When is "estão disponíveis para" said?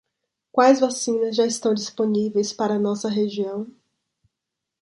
1.45-2.73